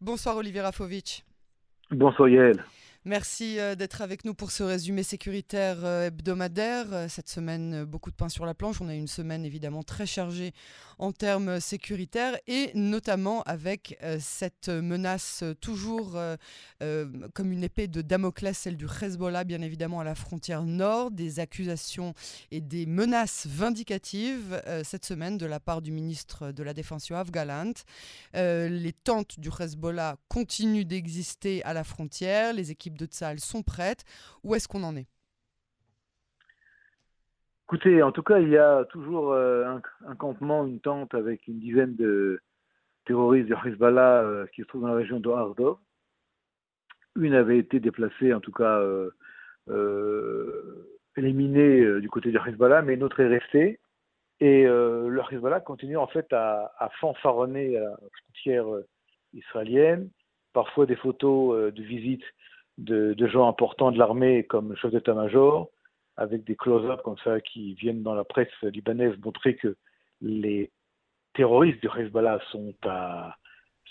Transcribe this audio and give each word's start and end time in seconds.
Bonsoir 0.00 0.36
Olivier 0.36 0.60
Rafovic. 0.60 1.24
Bonsoir 1.90 2.28
Yael. 2.28 2.64
Merci 3.08 3.58
euh, 3.58 3.74
d'être 3.74 4.02
avec 4.02 4.26
nous 4.26 4.34
pour 4.34 4.50
ce 4.50 4.62
résumé 4.62 5.02
sécuritaire 5.02 5.78
euh, 5.82 6.08
hebdomadaire. 6.08 6.92
Euh, 6.92 7.08
cette 7.08 7.30
semaine, 7.30 7.84
beaucoup 7.84 8.10
de 8.10 8.14
pain 8.14 8.28
sur 8.28 8.44
la 8.44 8.52
planche. 8.52 8.82
On 8.82 8.88
a 8.88 8.94
une 8.94 9.08
semaine 9.08 9.46
évidemment 9.46 9.82
très 9.82 10.04
chargée 10.04 10.52
en 10.98 11.12
termes 11.12 11.58
sécuritaires 11.58 12.36
et 12.46 12.70
notamment 12.74 13.42
avec 13.44 13.96
cette 14.18 14.68
menace 14.68 15.44
toujours 15.60 16.18
comme 16.80 17.52
une 17.52 17.62
épée 17.62 17.86
de 17.86 18.02
Damoclès, 18.02 18.58
celle 18.58 18.76
du 18.76 18.86
Hezbollah, 18.86 19.44
bien 19.44 19.62
évidemment 19.62 20.00
à 20.00 20.04
la 20.04 20.16
frontière 20.16 20.64
nord, 20.64 21.12
des 21.12 21.38
accusations 21.38 22.14
et 22.50 22.60
des 22.60 22.84
menaces 22.84 23.46
vindicatives 23.46 24.60
cette 24.82 25.04
semaine 25.04 25.38
de 25.38 25.46
la 25.46 25.60
part 25.60 25.82
du 25.82 25.92
ministre 25.92 26.50
de 26.50 26.64
la 26.64 26.74
Défense 26.74 27.06
Yoav 27.10 27.30
Galant. 27.30 27.74
les 28.34 28.92
tentes 29.04 29.38
du 29.38 29.50
Hezbollah 29.56 30.16
continuent 30.26 30.84
d'exister 30.84 31.62
à 31.62 31.74
la 31.74 31.84
frontière. 31.84 32.52
Les 32.54 32.72
équipes 32.72 32.97
de 32.98 33.06
Tsahal 33.06 33.38
sont 33.40 33.62
prêtes 33.62 34.04
Où 34.44 34.54
est-ce 34.54 34.68
qu'on 34.68 34.84
en 34.84 34.96
est? 34.96 35.06
Écoutez, 37.70 38.02
en 38.02 38.12
tout 38.12 38.22
cas, 38.22 38.38
il 38.38 38.48
y 38.48 38.56
a 38.56 38.86
toujours 38.86 39.32
euh, 39.32 39.78
un, 40.06 40.14
campement, 40.14 40.64
une 40.64 40.80
tente 40.80 41.12
avec 41.12 41.46
une 41.46 41.58
dizaine 41.58 41.94
de 41.96 42.40
terroristes 43.04 43.50
de 43.50 43.56
Hezbollah 43.62 44.22
euh, 44.22 44.46
qui 44.54 44.62
se 44.62 44.66
trouvent 44.66 44.80
dans 44.80 44.88
la 44.88 44.94
région 44.94 45.20
de 45.20 45.28
Hardov. 45.28 45.76
Une 47.16 47.34
avait 47.34 47.58
été 47.58 47.78
déplacée, 47.78 48.32
en 48.32 48.40
tout 48.40 48.52
cas 48.52 48.80
euh, 49.68 50.96
éliminée 51.18 52.00
du 52.00 52.08
côté 52.08 52.32
de 52.32 52.38
Hezbollah, 52.38 52.80
mais 52.80 52.94
une 52.94 53.02
autre 53.02 53.20
est 53.20 53.28
restée. 53.28 53.80
Et 54.40 54.64
le 54.64 55.20
Hezbollah 55.30 55.60
continue 55.60 55.98
en 55.98 56.06
fait 56.06 56.32
à, 56.32 56.90
fanfaronner 57.00 57.76
à 57.76 57.80
la 57.80 57.96
frontière 58.22 58.64
israélienne. 59.34 60.08
Parfois 60.54 60.86
des 60.86 60.96
photos 60.96 61.70
de 61.70 61.82
visite 61.82 62.24
de, 62.78 63.26
gens 63.26 63.48
importants 63.48 63.90
de 63.90 63.98
l'armée 63.98 64.44
comme 64.44 64.74
chef 64.76 64.92
d'état-major, 64.92 65.68
avec 66.16 66.44
des 66.44 66.56
close-up 66.56 67.02
comme 67.02 67.18
ça 67.22 67.40
qui 67.40 67.74
viennent 67.74 68.02
dans 68.02 68.14
la 68.14 68.24
presse 68.24 68.48
libanaise 68.62 69.14
montrer 69.22 69.56
que 69.56 69.76
les 70.20 70.70
terroristes 71.34 71.80
du 71.80 71.88
Hezbollah 71.88 72.40
sont 72.50 72.74
à, 72.84 73.36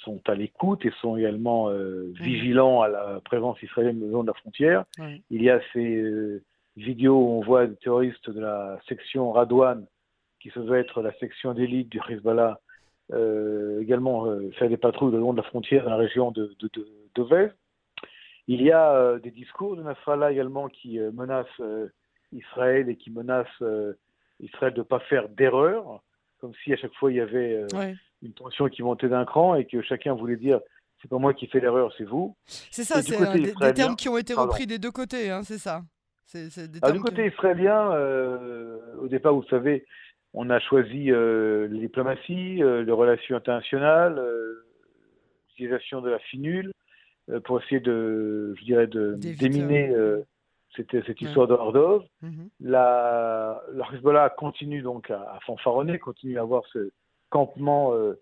sont 0.04 0.22
à 0.28 0.36
l'écoute 0.36 0.86
et 0.86 0.92
sont 1.02 1.18
également 1.18 1.70
euh, 1.70 2.08
mmh. 2.08 2.24
vigilants 2.24 2.82
à 2.82 2.88
la 2.88 3.22
présence 3.24 3.62
israélienne 3.62 4.00
le 4.00 4.10
long 4.10 4.24
de 4.24 4.28
la 4.28 4.34
frontière. 4.34 4.86
Il 5.30 5.44
y 5.44 5.50
a 5.50 5.62
ces 5.74 5.96
euh, 5.98 6.44
vidéos 6.76 7.18
où 7.18 7.30
on 7.30 7.42
voit 7.42 7.68
des 7.68 7.76
terroristes 7.78 8.30
de 8.30 8.40
la 8.40 8.80
section 8.88 9.32
Radouane, 9.32 9.86
qui 10.42 10.50
se 10.50 10.60
veut 10.60 10.78
être 10.78 11.02
la 11.02 11.14
section 11.20 11.54
d'élite 11.54 11.90
du 11.90 12.00
Hezbollah, 12.10 12.60
euh, 13.14 13.82
également 13.82 14.28
faire 14.60 14.68
des 14.68 14.78
patrouilles 14.78 15.14
le 15.14 15.20
long 15.20 15.32
de 15.32 15.38
la 15.38 15.48
frontière 15.48 15.86
dans 15.86 15.92
la 15.92 15.96
région 15.96 16.32
de, 16.32 16.54
de, 16.60 16.70
de, 16.74 16.88
de 17.16 17.22
il 18.48 18.62
y 18.62 18.72
a 18.72 18.94
euh, 18.94 19.20
des 19.20 19.32
discours 19.32 19.76
de 19.76 19.84
Nasrallah 19.84 20.32
également 20.32 20.68
qui 20.68 21.00
euh, 21.00 21.12
menacent 21.12 21.48
euh, 21.60 21.88
Israël 22.32 22.90
et 22.90 22.96
qui 22.96 23.12
menacent 23.12 23.64
Israël 24.40 24.74
de 24.74 24.80
ne 24.80 24.84
pas 24.84 25.00
faire 25.02 25.30
d'erreur, 25.30 26.02
comme 26.40 26.54
si 26.64 26.74
à 26.74 26.78
chaque 26.78 26.94
fois 26.96 27.12
il 27.12 27.18
y 27.18 27.22
avait 27.22 27.66
une 28.22 28.34
tension 28.34 28.68
qui 28.68 28.84
montait 28.84 29.08
d'un 29.08 29.24
cran 29.24 29.56
et 29.56 29.66
que 29.66 29.82
chacun 29.82 30.14
voulait 30.14 30.36
dire 30.36 30.60
c'est 31.02 31.08
pas 31.08 31.20
moi 31.20 31.34
qui 31.34 31.48
fais 31.48 31.60
l'erreur, 31.60 31.94
c'est 31.98 32.04
vous. 32.04 32.36
C'est 32.46 32.84
ça, 32.84 33.02
c'est 33.02 33.18
des, 33.40 33.54
termes 33.74 33.96
qui 33.96 34.10
ont 34.10 34.18
été 34.18 34.34
repris 34.34 34.68
des 34.68 34.78
deux 34.80 34.92
côtés, 34.92 35.30
hein, 35.30 35.42
c'est 35.44 35.58
ça. 35.58 35.84
C'est, 36.26 36.70
des 36.70 36.80
ah, 36.82 36.92
du 36.92 37.00
côté 37.00 37.28
israélien, 37.28 37.92
au 39.00 39.08
départ, 39.08 39.34
vous 39.34 39.48
savez, 39.50 39.86
on 40.34 40.50
a 40.50 40.60
choisi 40.60 41.06
la 41.12 41.68
diplomatie, 41.68 42.56
les 42.58 42.92
relations 42.92 43.38
internationales, 43.38 44.22
l'utilisation 45.48 46.02
de 46.02 46.10
la 46.10 46.20
finule, 46.20 46.68
euh, 46.68 46.72
pour 47.44 47.62
essayer 47.62 47.80
de, 47.80 48.56
je 48.58 48.64
dirais, 48.64 48.88
de 48.88 49.16
déminer 49.16 49.90
euh, 49.90 50.22
cette, 50.76 51.06
cette, 51.06 51.22
histoire 51.22 51.48
de 51.48 51.54
Hordov. 51.54 52.04
Mhm. 52.22 52.50
La, 52.62 53.62
Hezbollah 53.94 54.30
continue 54.30 54.82
donc 54.82 55.12
à, 55.12 55.40
fanfaronner, 55.46 56.00
continue 56.00 56.38
à 56.38 56.42
avoir 56.42 56.64
ce 56.72 56.92
campement, 57.30 57.94
euh, 57.94 58.16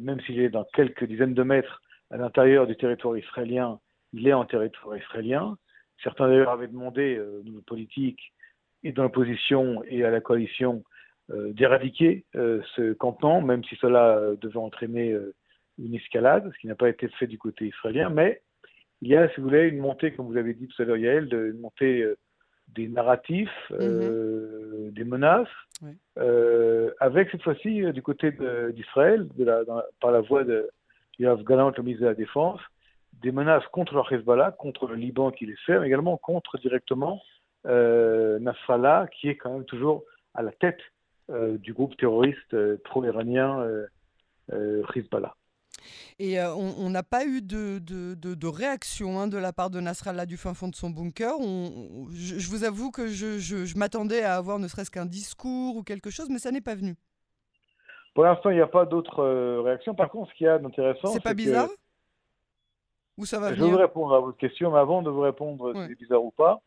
même 0.00 0.20
s'il 0.20 0.40
est 0.40 0.50
dans 0.50 0.64
quelques 0.72 1.04
dizaines 1.04 1.34
de 1.34 1.42
mètres 1.42 1.82
à 2.10 2.16
l'intérieur 2.16 2.66
du 2.66 2.76
territoire 2.76 3.16
israélien, 3.16 3.80
il 4.12 4.26
est 4.26 4.32
en 4.32 4.44
territoire 4.44 4.96
israélien. 4.96 5.58
Certains 6.02 6.28
d'ailleurs 6.28 6.50
avaient 6.50 6.68
demandé 6.68 7.20
aux 7.20 7.42
nos 7.42 7.60
politiques 7.60 8.32
et 8.84 8.92
dans 8.92 9.02
l'opposition 9.02 9.82
et 9.88 10.04
à 10.04 10.10
la 10.10 10.20
coalition 10.20 10.84
d'éradiquer 11.28 12.24
ce 12.32 12.94
campement, 12.94 13.42
même 13.42 13.62
si 13.64 13.76
cela 13.76 14.34
devait 14.40 14.56
entraîner 14.56 15.14
une 15.78 15.94
escalade, 15.94 16.50
ce 16.52 16.58
qui 16.58 16.66
n'a 16.66 16.74
pas 16.74 16.88
été 16.88 17.08
fait 17.08 17.26
du 17.26 17.38
côté 17.38 17.66
israélien, 17.66 18.10
mais 18.10 18.42
il 19.00 19.08
y 19.08 19.16
a, 19.16 19.28
si 19.30 19.36
vous 19.36 19.44
voulez, 19.44 19.68
une 19.68 19.78
montée, 19.78 20.12
comme 20.12 20.26
vous 20.26 20.36
avez 20.36 20.54
dit 20.54 20.66
tout 20.66 20.82
à 20.82 20.84
l'heure, 20.84 20.96
Yael, 20.96 21.28
de, 21.28 21.52
une 21.54 21.60
montée 21.60 22.02
euh, 22.02 22.16
des 22.68 22.88
narratifs, 22.88 23.50
euh, 23.72 24.86
mhm. 24.86 24.90
des 24.90 25.04
menaces, 25.04 25.48
euh, 26.18 26.90
avec 26.98 27.30
cette 27.30 27.42
fois-ci, 27.42 27.92
du 27.92 28.02
côté 28.02 28.32
d'Israël, 28.72 29.26
par 30.00 30.10
la 30.10 30.20
voix 30.20 30.44
de 30.44 30.68
Yoav 31.18 31.44
Galant, 31.44 31.72
le 31.76 31.82
ministre 31.82 32.02
de 32.02 32.08
la 32.08 32.14
Défense, 32.14 32.60
des 33.22 33.32
menaces 33.32 33.66
contre 33.68 33.94
le 33.94 34.02
Hezbollah, 34.14 34.52
contre 34.52 34.86
le 34.88 34.96
Liban 34.96 35.30
qui 35.30 35.46
les 35.46 35.56
sert, 35.64 35.80
mais 35.80 35.86
également 35.86 36.16
contre 36.16 36.58
directement 36.58 37.22
Nasrallah, 37.64 39.08
qui 39.12 39.28
est 39.28 39.36
quand 39.36 39.52
même 39.52 39.64
toujours 39.64 40.04
à 40.34 40.42
la 40.42 40.52
tête 40.52 40.80
du 41.30 41.72
groupe 41.72 41.96
terroriste 41.96 42.76
pro-iranien 42.84 43.66
Hezbollah. 44.52 45.34
Et 46.18 46.40
euh, 46.40 46.54
on 46.54 46.90
n'a 46.90 47.02
pas 47.02 47.24
eu 47.24 47.42
de, 47.42 47.78
de, 47.78 48.14
de, 48.14 48.46
réaction 48.46 49.18
hein, 49.18 49.28
de 49.28 49.38
la 49.38 49.52
part 49.52 49.70
de 49.70 49.80
Nasrallah 49.80 50.26
du 50.26 50.36
fin 50.36 50.54
fond 50.54 50.68
de 50.68 50.74
son 50.74 50.90
bunker. 50.90 51.34
On, 51.40 52.06
je, 52.10 52.48
vous 52.48 52.64
avoue 52.64 52.90
que 52.90 53.08
je, 53.08 53.38
je, 53.38 53.78
m'attendais 53.78 54.22
à 54.22 54.36
avoir 54.36 54.58
ne 54.58 54.68
serait-ce 54.68 54.90
qu'un 54.90 55.06
discours 55.06 55.76
ou 55.76 55.82
quelque 55.82 56.10
chose, 56.10 56.28
mais 56.30 56.38
ça 56.38 56.50
n'est 56.50 56.60
pas 56.60 56.74
venu. 56.74 56.96
Pour 58.14 58.24
l'instant, 58.24 58.50
il 58.50 58.56
n'y 58.56 58.62
a 58.62 58.66
pas 58.66 58.84
d'autres 58.84 59.22
euh, 59.22 59.60
réactions. 59.62 59.94
Par 59.94 60.10
contre, 60.10 60.30
ce 60.32 60.36
qu'il 60.36 60.46
y 60.46 60.50
a 60.50 60.58
d'intéressant. 60.58 61.08
C'est 61.08 61.22
pas 61.22 61.34
bizarre 61.34 61.68
Ou 63.16 63.24
ça 63.24 63.38
va 63.38 63.54
Je 63.54 63.62
vais 63.62 63.70
vous 63.70 63.76
répondre 63.76 64.14
à 64.14 64.20
votre 64.20 64.38
question, 64.38 64.72
mais 64.72 64.78
avant 64.78 65.02
de 65.02 65.10
vous 65.10 65.20
répondre 65.20 65.72
si 65.74 65.88
c'est 65.88 65.98
bizarre 65.98 66.24
ou 66.24 66.32
pas, 66.32 66.60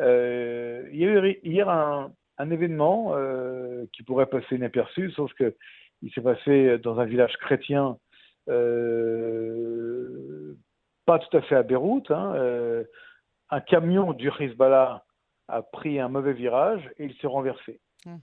euh, 0.00 0.86
il 0.92 0.98
y 1.00 1.06
a 1.06 1.08
eu 1.08 1.38
hier 1.44 1.68
un, 1.68 2.12
un 2.38 2.50
événement 2.50 3.14
qui 3.92 4.02
pourrait 4.02 4.26
passer 4.26 4.56
inaperçu, 4.56 5.10
sauf 5.12 5.32
que 5.34 5.54
il 6.02 6.12
s'est 6.12 6.20
passé 6.20 6.78
dans 6.78 6.98
un 6.98 7.04
village 7.04 7.36
chrétien 7.38 7.96
pas 11.06 11.18
tout 11.18 11.36
à 11.36 11.42
fait 11.42 11.56
à 11.56 11.62
Beyrouth. 11.62 12.10
Hein, 12.10 12.34
euh, 12.36 12.84
un 13.50 13.60
camion 13.60 14.12
du 14.12 14.30
Hezbollah 14.38 15.04
a 15.48 15.62
pris 15.62 15.98
un 16.00 16.08
mauvais 16.08 16.32
virage 16.32 16.88
et 16.98 17.04
il 17.04 17.14
s'est 17.16 17.26
renversé. 17.26 17.80
Hmm. 18.06 18.16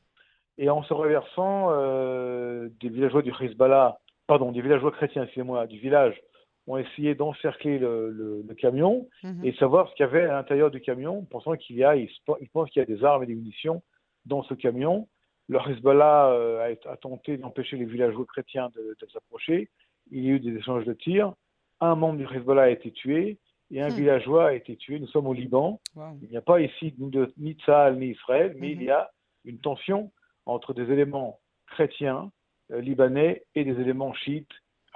Et 0.58 0.70
en 0.70 0.84
se 0.84 0.94
renversant, 0.94 1.68
euh, 1.72 2.70
des 2.80 2.90
villageois 2.90 3.22
du 3.22 3.32
Hezbollah, 3.40 4.00
pardon, 4.28 4.52
des 4.52 4.62
villageois 4.62 4.92
chrétiens, 4.92 5.24
excusez-moi, 5.24 5.68
du 5.68 5.80
village, 5.80 6.20
ont 6.68 6.78
essayé 6.78 7.16
d'encercler 7.16 7.80
le, 7.80 8.44
camion 8.58 9.08
hmm. 9.24 9.44
et 9.44 9.54
savoir 9.54 9.90
ce 9.90 9.96
qu'il 9.96 10.06
y 10.06 10.10
avait 10.10 10.26
à 10.26 10.34
l'intérieur 10.34 10.70
du 10.70 10.82
camion, 10.82 11.26
pensant 11.26 11.56
qu'il 11.56 11.78
y 11.78 11.84
a, 11.84 11.96
ils, 11.96 12.10
pensent 12.52 12.70
qu'il 12.70 12.80
y 12.80 12.84
a 12.84 12.86
des 12.86 13.04
armes 13.04 13.24
et 13.24 13.28
des 13.28 13.36
munitions 13.36 13.82
dans 14.26 14.44
ce 14.44 14.54
camion. 14.54 15.08
Le 15.48 15.58
Hezbollah 15.58 16.64
a, 16.64 16.98
tenté 16.98 17.38
d'empêcher 17.38 17.78
les 17.78 17.86
villageois 17.86 18.26
chrétiens 18.26 18.70
de 18.76 19.08
s'approcher 19.12 19.70
il 20.12 20.26
y 20.26 20.30
a 20.30 20.34
eu 20.34 20.40
des 20.40 20.56
échanges 20.56 20.86
de 20.86 20.94
tirs. 20.94 21.34
Un 21.82 21.96
membre 21.96 22.18
du 22.18 22.26
Hezbollah 22.26 22.64
a 22.64 22.70
été 22.70 22.92
tué 22.92 23.38
et 23.72 23.82
un 23.82 23.90
hmm. 23.90 23.94
villageois 23.94 24.48
a 24.48 24.54
été 24.54 24.76
tué. 24.76 25.00
Nous 25.00 25.08
sommes 25.08 25.28
au 25.28 25.34
Liban. 25.34 25.80
Il 26.22 26.30
n'y 26.30 26.38
a 26.38 26.42
pas 26.42 26.60
ici 26.60 26.94
ni, 26.98 27.10
de, 27.10 27.32
ni 27.38 27.56
ni 27.98 28.08
Israël, 28.08 28.56
mais 28.58 28.72
il 28.72 28.84
y 28.84 28.90
a 28.90 29.10
une 29.46 29.60
tension 29.60 30.12
entre 30.46 30.74
des 30.74 30.92
éléments 30.92 31.40
chrétiens 31.68 32.32
euh, 32.72 32.82
libanais 32.82 33.44
et 33.56 33.64
des 33.64 33.80
éléments 33.80 34.14
chiites 34.14 34.50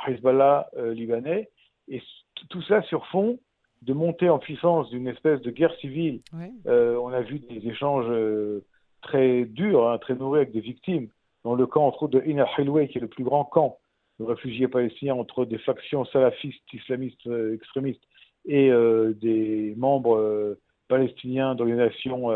Hezbollah 0.07 0.69
euh, 0.78 0.94
libanais. 0.94 1.50
Et 1.88 2.02
tout 2.50 2.61
ça 2.64 2.82
sur 2.84 3.05
fond 3.08 3.40
de 3.82 3.93
monter 3.93 4.29
en 4.29 4.40
puissance 4.40 4.90
d'une 4.90 5.08
espèce 5.08 5.41
de 5.41 5.52
guerre 5.52 5.76
civile. 5.76 6.22
Euh, 6.66 6.96
on 6.97 7.09
a 7.09 7.22
vu 7.22 7.40
des 7.40 7.67
échanges 7.67 8.11
très 9.02 9.43
durs, 9.43 9.90
hein, 9.90 9.97
très 9.97 10.16
nourris 10.16 10.40
avec 10.40 10.53
des 10.53 10.61
victimes, 10.61 11.09
dans 11.43 11.55
le 11.55 11.67
camp 11.67 11.85
entre 11.85 12.03
autres 12.03 12.20
de 12.20 12.26
Ina 12.26 12.47
Helway, 12.58 12.88
qui 12.88 12.97
est 12.97 13.02
le 13.02 13.09
plus 13.09 13.26
grand 13.26 13.43
camp 13.43 13.78
de 13.78 13.83
réfugiés 14.20 14.68
palestiniens 14.68 15.16
entre 15.16 15.46
des 15.46 15.58
factions 15.58 16.06
salafistes, 16.06 16.62
islamistes, 16.74 17.26
euh, 17.28 17.56
extrémistes 17.56 18.04
et 18.46 18.70
euh, 18.70 19.14
des 19.14 19.74
membres 19.78 20.18
euh, 20.18 20.60
palestiniens 20.88 21.56
d'organisations 21.56 22.30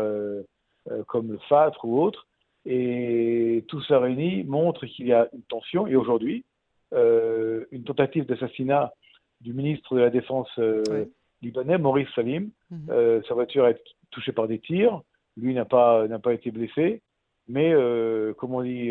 comme 1.06 1.32
le 1.32 1.38
FATR 1.48 1.84
ou 1.84 2.00
autres. 2.02 2.26
Et 2.64 3.64
tout 3.68 3.82
ça 3.82 3.98
réuni 3.98 4.42
montre 4.44 4.86
qu'il 4.86 5.06
y 5.06 5.12
a 5.12 5.28
une 5.32 5.42
tension. 5.42 5.86
Et 5.86 5.94
aujourd'hui, 5.96 6.44
une 6.92 7.84
tentative 7.84 8.24
d'assassinat 8.24 8.92
du 9.42 9.52
ministre 9.52 9.94
de 9.94 10.00
la 10.00 10.10
Défense 10.10 10.48
libanais, 11.42 11.78
Maurice 11.78 12.08
Salim. 12.14 12.50
Mhm. 12.70 13.22
sa 13.28 13.34
voiture 13.34 13.66
a 13.66 13.70
été 13.72 13.82
touchée 14.10 14.32
par 14.32 14.48
des 14.48 14.58
tirs. 14.58 15.02
Lui 15.36 15.54
n'a 15.54 15.66
pas, 15.66 16.08
n'a 16.08 16.18
pas 16.18 16.32
été 16.32 16.50
blessé. 16.50 17.02
Mais, 17.48 17.72
comme 18.38 18.54
on 18.54 18.62
dit, 18.62 18.90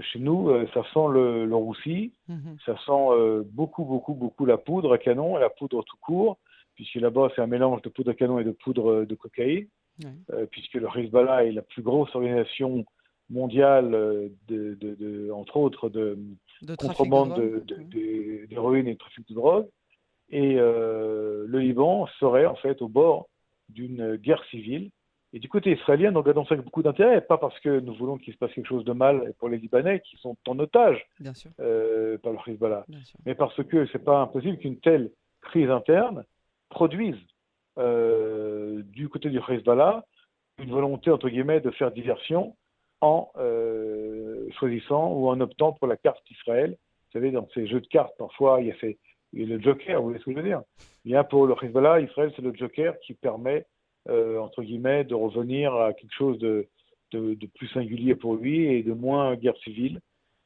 Chez 0.00 0.18
nous, 0.18 0.50
ça 0.72 0.82
sent 0.94 1.12
le, 1.12 1.44
le 1.44 1.54
roussi, 1.54 2.12
mhm. 2.28 2.56
ça 2.64 2.76
sent 2.86 3.44
beaucoup, 3.52 3.84
beaucoup, 3.84 4.14
beaucoup 4.14 4.46
la 4.46 4.56
poudre 4.56 4.94
à 4.94 4.98
canon, 4.98 5.36
la 5.36 5.50
poudre 5.50 5.82
tout 5.82 5.98
court, 6.00 6.38
puisque 6.74 6.94
là-bas, 6.94 7.28
c'est 7.34 7.42
un 7.42 7.46
mélange 7.46 7.82
de 7.82 7.90
poudre 7.90 8.12
à 8.12 8.14
canon 8.14 8.38
et 8.38 8.44
de 8.44 8.52
poudre 8.52 9.04
de 9.04 9.14
cocaïne, 9.14 9.68
puisque 10.50 10.74
le 10.74 10.88
Hezbollah 10.96 11.44
est 11.44 11.52
la 11.52 11.62
plus 11.62 11.82
grosse 11.82 12.14
organisation 12.14 12.86
mondiale, 13.28 13.90
de, 14.48 14.74
de, 14.80 15.30
entre 15.30 15.58
autres, 15.58 15.90
de, 15.90 16.18
de 16.62 16.74
contrebande 16.74 17.62
d'héroïne 18.48 18.88
et 18.88 18.94
de 18.94 18.98
trafic 18.98 19.28
de 19.28 19.34
drogue. 19.34 19.68
Et 20.30 20.54
le 20.54 21.58
Liban 21.58 22.06
serait 22.18 22.46
en 22.46 22.56
fait 22.56 22.80
au 22.80 22.88
bord 22.88 23.28
d'une 23.68 24.16
guerre 24.16 24.44
civile. 24.50 24.90
Et 25.34 25.38
du 25.38 25.48
côté 25.48 25.72
israélien, 25.72 26.10
nous 26.10 26.18
regardons 26.20 26.44
ça 26.44 26.54
avec 26.54 26.64
beaucoup 26.64 26.82
d'intérêt, 26.82 27.20
pas 27.22 27.38
parce 27.38 27.58
que 27.60 27.80
nous 27.80 27.94
voulons 27.94 28.18
qu'il 28.18 28.34
se 28.34 28.38
passe 28.38 28.52
quelque 28.52 28.68
chose 28.68 28.84
de 28.84 28.92
mal 28.92 29.32
pour 29.38 29.48
les 29.48 29.56
Libanais 29.56 30.00
qui 30.00 30.16
sont 30.18 30.36
en 30.46 30.58
otage 30.58 31.02
euh, 31.60 32.18
par 32.18 32.32
le 32.32 32.38
Hezbollah, 32.46 32.84
mais 33.24 33.34
parce 33.34 33.62
que 33.64 33.86
c'est 33.86 34.04
pas 34.04 34.20
impossible 34.20 34.58
qu'une 34.58 34.78
telle 34.78 35.10
crise 35.40 35.70
interne 35.70 36.24
produise 36.68 37.18
euh, 37.78 38.82
du 38.84 39.08
côté 39.08 39.30
du 39.30 39.40
Hezbollah 39.48 40.04
une 40.58 40.70
volonté 40.70 41.10
entre 41.10 41.30
guillemets 41.30 41.60
de 41.60 41.70
faire 41.70 41.90
diversion 41.90 42.54
en 43.00 43.30
euh, 43.38 44.48
choisissant 44.58 45.12
ou 45.12 45.28
en 45.28 45.40
optant 45.40 45.72
pour 45.72 45.88
la 45.88 45.96
carte 45.96 46.22
d'Israël. 46.28 46.72
Vous 46.72 47.18
savez, 47.18 47.30
dans 47.30 47.48
ces 47.54 47.66
jeux 47.66 47.80
de 47.80 47.86
cartes, 47.86 48.14
parfois, 48.18 48.60
il 48.60 48.68
y 48.68 48.70
a 48.70 48.74
fait 48.74 48.98
et 49.34 49.46
le 49.46 49.58
joker, 49.60 49.98
vous 50.00 50.08
voyez 50.08 50.18
ce 50.18 50.24
que 50.26 50.32
je 50.32 50.36
veux 50.36 50.42
dire? 50.42 50.62
Bien 51.04 51.24
pour 51.24 51.46
le 51.46 51.54
Hezbollah, 51.60 52.00
Israël, 52.00 52.32
c'est 52.36 52.42
le 52.42 52.54
joker 52.54 52.98
qui 53.00 53.14
permet, 53.14 53.66
entre 54.08 54.62
guillemets, 54.62 55.04
de 55.04 55.14
revenir 55.14 55.74
à 55.74 55.92
quelque 55.92 56.14
chose 56.14 56.38
de, 56.38 56.68
de, 57.12 57.46
plus 57.46 57.68
singulier 57.68 58.14
pour 58.14 58.34
lui 58.36 58.66
et 58.66 58.82
de 58.82 58.92
moins 58.92 59.36
guerre 59.36 59.56
civile. 59.58 60.00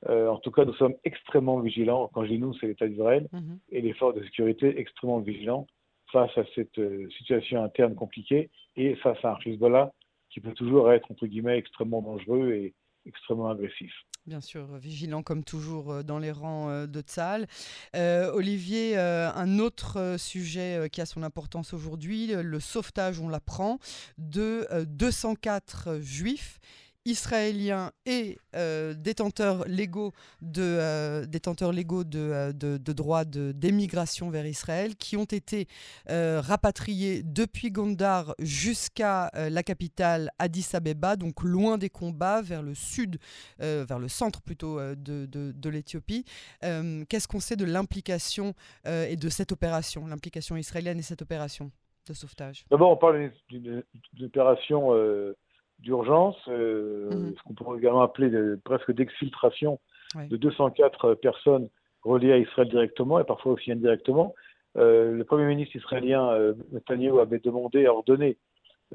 Euh, 0.08 0.28
en 0.28 0.38
tout 0.38 0.50
cas, 0.50 0.64
nous 0.64 0.74
sommes 0.74 0.94
extrêmement 1.04 1.60
vigilants. 1.60 2.10
Quand 2.12 2.24
je 2.24 2.30
dis 2.30 2.38
nous, 2.38 2.54
c'est 2.54 2.66
l'État 2.66 2.86
d'Israël 2.86 3.28
mhm. 3.32 3.58
et 3.70 3.80
les 3.80 3.92
forces 3.94 4.14
de 4.14 4.24
sécurité 4.24 4.78
extrêmement 4.78 5.20
vigilants 5.20 5.66
face 6.12 6.36
à 6.36 6.44
cette 6.54 6.78
euh, 6.78 7.08
situation 7.18 7.62
interne 7.62 7.94
compliquée 7.94 8.50
et 8.76 8.94
face 8.96 9.18
à 9.24 9.32
un 9.32 9.38
Hezbollah 9.44 9.90
qui 10.30 10.40
peut 10.40 10.52
toujours 10.52 10.92
être, 10.92 11.10
entre 11.10 11.26
guillemets, 11.26 11.58
extrêmement 11.58 12.02
dangereux 12.02 12.52
et 12.52 12.74
extrêmement 13.06 13.48
agressif. 13.48 13.92
Bien 14.26 14.40
sûr, 14.40 14.76
vigilant 14.78 15.23
comme 15.23 15.44
toujours 15.44 15.93
euh, 15.93 16.02
dans 16.02 16.19
les 16.19 16.32
rangs 16.32 16.69
euh, 16.69 16.88
de 16.88 17.00
Tzal. 17.00 17.46
Euh, 17.94 18.32
Olivier, 18.32 18.99
un 18.99 19.58
autre 19.61 20.17
sujet 20.19 20.88
qui 20.90 21.00
a 21.00 21.06
son 21.06 21.23
importance 21.23 21.73
aujourd'hui, 21.73 22.28
le 22.28 22.61
sauvetage, 22.61 23.20
on 23.20 23.28
l'apprend, 23.28 23.78
de 24.19 24.67
204 24.84 26.00
juifs 26.00 26.58
israéliens 27.06 27.92
et 28.04 28.36
euh, 28.54 28.92
détenteurs 28.94 29.64
légaux 29.66 30.12
de, 30.42 30.62
euh, 30.62 31.24
euh, 31.24 32.52
de, 32.52 32.92
droits 32.92 33.24
d'émigration 33.24 34.28
vers 34.28 34.46
Israël 34.46 34.96
qui 34.96 35.16
ont 35.16 35.24
été 35.24 35.68
rapatriés 36.08 37.22
depuis 37.22 37.70
Gondar 37.70 38.34
jusqu'à 38.40 39.30
la 39.34 39.62
capitale 39.62 40.30
Addis 40.38 40.68
Abeba, 40.74 41.16
donc 41.16 41.42
loin 41.42 41.78
des 41.78 41.90
combats, 41.90 42.42
vers 42.42 42.62
le 42.62 42.74
sud, 42.74 43.18
vers 43.58 43.98
le 43.98 44.08
centre 44.08 44.42
plutôt 44.42 44.80
de, 44.80 45.26
de 45.26 45.70
l'Éthiopie. 45.70 46.24
Qu'est-ce 46.60 47.28
qu'on 47.28 47.40
sait 47.40 47.56
de 47.56 47.64
l'implication 47.64 48.54
et 48.84 49.16
de 49.16 49.28
cette 49.28 49.52
opération, 49.52 50.06
l'implication 50.06 50.56
israélienne 50.56 50.98
et 50.98 51.02
cette 51.02 51.22
opération 51.22 51.70
de 52.08 52.14
sauvetage? 52.14 52.64
D'abord, 52.70 52.90
on 52.90 52.96
parle 52.96 53.30
d'une 53.48 53.84
opération 54.22 54.92
d'urgence, 55.81 56.37
euh, 56.49 57.11
mhm. 57.11 57.34
ce 57.37 57.43
qu'on 57.43 57.55
pourrait 57.55 57.78
également 57.78 58.02
appeler 58.02 58.31
presque 58.64 58.93
d'exfiltration 58.93 59.78
de 60.14 60.37
204 60.37 61.14
personnes 61.14 61.69
reliées 62.02 62.32
à 62.32 62.38
Israël 62.38 62.69
directement 62.69 63.19
et 63.19 63.25
parfois 63.25 63.52
aussi 63.52 63.73
indirectement. 63.73 64.34
Euh, 64.76 65.12
le 65.12 65.25
Premier 65.25 65.46
ministre 65.46 65.76
israélien 65.76 66.31
euh, 66.31 66.55
Netanyahu 66.73 67.20
avait 67.20 67.38
demandé, 67.40 67.87
ordonné, 67.87 68.38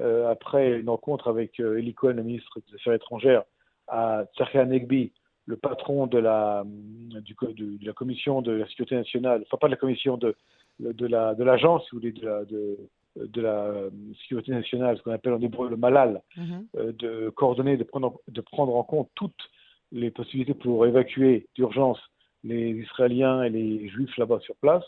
après 0.00 0.80
une 0.80 0.88
rencontre 0.88 1.28
avec 1.28 1.60
Eli 1.60 1.92
Cohen, 1.92 2.14
le 2.14 2.22
ministre 2.22 2.60
des 2.66 2.76
Affaires 2.76 2.94
étrangères, 2.94 3.42
à 3.88 4.24
Tsakhia 4.34 4.64
Negbi, 4.64 5.12
le 5.44 5.58
patron 5.58 6.06
de 6.06 6.16
la, 6.18 6.64
du, 6.64 7.34
de, 7.34 7.86
la 7.86 7.92
commission 7.92 8.40
de 8.40 8.52
la 8.52 8.66
sécurité 8.68 8.96
nationale, 8.96 9.42
enfin 9.46 9.58
pas 9.58 9.66
de 9.66 9.72
la 9.72 9.76
commission 9.76 10.16
de, 10.16 10.34
de 10.80 11.44
l'agence, 11.44 11.86
la, 11.92 11.98
de, 12.00 12.10
de, 12.10 12.44
de, 12.46 12.78
de 13.16 13.40
la 13.40 13.64
euh, 13.64 13.90
sécurité 14.22 14.52
nationale, 14.52 14.96
ce 14.96 15.02
qu'on 15.02 15.12
appelle 15.12 15.34
en 15.34 15.40
hébreu 15.40 15.68
le 15.68 15.76
malal, 15.76 16.22
mhm. 16.36 16.66
euh, 16.76 16.92
de 16.92 17.30
coordonner, 17.30 17.76
de 17.76 17.84
prendre, 17.84 18.20
de 18.28 18.40
prendre 18.40 18.74
en 18.74 18.82
compte 18.82 19.10
toutes 19.14 19.50
les 19.90 20.10
possibilités 20.10 20.54
pour 20.54 20.86
évacuer 20.86 21.48
d'urgence 21.54 22.00
les 22.44 22.70
Israéliens 22.70 23.42
et 23.42 23.50
les 23.50 23.88
Juifs 23.88 24.16
là-bas 24.16 24.40
sur 24.40 24.56
place, 24.56 24.82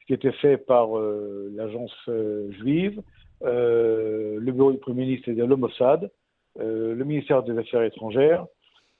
ce 0.00 0.06
qui 0.06 0.14
était 0.14 0.32
fait 0.32 0.56
par 0.56 0.96
euh, 0.96 1.50
l'agence 1.54 1.94
juive, 2.60 3.02
le 3.42 4.50
bureau 4.52 4.72
du 4.72 4.78
Premier 4.78 5.04
ministre 5.04 5.28
et 5.28 5.34
de 5.34 5.44
l'Homossad, 5.44 6.10
le 6.58 7.02
ministère 7.02 7.42
des 7.42 7.58
Affaires 7.58 7.82
étrangères 7.82 8.46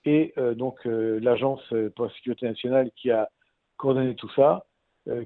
et 0.04 0.34
donc 0.56 0.84
l'agence 0.84 1.62
pour 1.94 2.04
la 2.04 2.10
sécurité 2.12 2.46
nationale 2.46 2.90
qui 2.94 3.10
a 3.10 3.30
coordonné 3.78 4.14
tout 4.16 4.28
ça. 4.36 4.66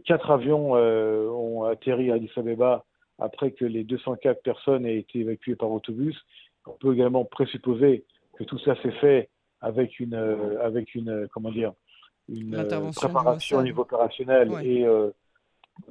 quatre 0.04 0.30
avions 0.30 0.74
ont 0.74 1.64
atterri 1.64 2.12
à 2.12 2.14
Addis 2.14 2.30
Abeba 2.36 2.84
après 3.18 3.50
que 3.52 3.64
les 3.64 3.84
204 3.84 4.42
personnes 4.42 4.86
aient 4.86 4.98
été 4.98 5.20
évacuées 5.20 5.56
par 5.56 5.70
autobus. 5.70 6.16
On 6.66 6.72
peut 6.72 6.92
également 6.94 7.24
présupposer 7.24 8.04
que 8.38 8.44
tout 8.44 8.58
ça 8.60 8.80
s'est 8.82 8.92
fait 8.92 9.30
avec 9.60 9.98
une, 10.00 10.14
euh, 10.14 10.64
avec 10.64 10.94
une, 10.94 11.08
euh, 11.08 11.26
comment 11.32 11.50
dire, 11.50 11.72
une 12.28 12.54
euh, 12.54 12.90
préparation 12.94 13.58
au 13.58 13.62
niveau 13.62 13.82
opérationnel 13.82 14.52
et 14.62 14.86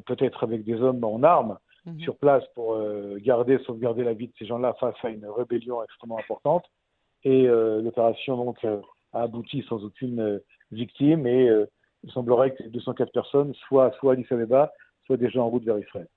peut-être 0.05 0.43
avec 0.43 0.63
des 0.63 0.75
hommes 0.75 1.03
en 1.03 1.23
armes 1.23 1.57
mhm. 1.85 1.99
sur 1.99 2.15
place 2.17 2.43
pour 2.53 2.77
garder, 3.17 3.57
sauvegarder 3.65 4.03
la 4.03 4.13
vie 4.13 4.27
de 4.27 4.33
ces 4.37 4.45
gens-là 4.45 4.75
face 4.79 4.95
à 5.03 5.09
une 5.09 5.25
rébellion 5.25 5.83
extrêmement 5.83 6.19
importante. 6.19 6.65
Et 7.23 7.47
l'opération 7.47 8.37
donc 8.37 8.63
a 8.63 9.21
abouti 9.21 9.65
sans 9.67 9.83
aucune 9.83 10.39
victime 10.71 11.25
et 11.25 11.49
il 12.03 12.11
semblerait 12.11 12.53
que 12.53 12.61
les 12.63 12.69
204 12.69 13.11
personnes 13.11 13.53
soient 13.67 13.91
soit 13.93 14.11
à 14.11 14.13
Addis 14.13 14.27
Abeba, 14.29 14.71
soit 15.07 15.17
déjà 15.17 15.41
en 15.41 15.49
route 15.49 15.63
vers 15.63 15.79
Israël. 15.79 16.07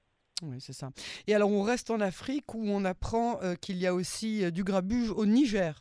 Oui, 0.43 0.57
c'est 0.61 0.73
ça. 0.73 0.91
Et 1.27 1.35
alors, 1.35 1.51
on 1.51 1.63
reste 1.63 1.91
en 1.91 2.01
Afrique 2.01 2.55
où 2.55 2.63
on 2.65 2.85
apprend 2.85 3.41
euh, 3.43 3.55
qu'il 3.55 3.77
y 3.77 3.87
a 3.87 3.95
aussi 3.95 4.45
euh, 4.45 4.51
du 4.51 4.65
grabuge 4.65 5.11
au 5.11 5.27
Niger. 5.27 5.81